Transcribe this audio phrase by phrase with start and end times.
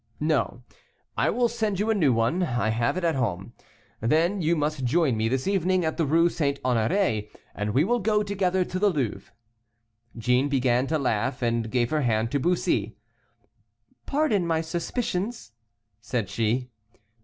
[0.19, 0.63] "No,
[1.15, 3.53] I will send you a new one I have at home;
[3.99, 6.59] then you must join me this evening at the Rue St.
[6.63, 7.29] Honoré.
[7.53, 9.31] and we will go together to the Louvre."
[10.17, 12.95] Jeanne began to laugh, and gave her hand to Bussy.
[14.07, 15.51] "Pardon my suspicions,"
[15.99, 16.71] said she.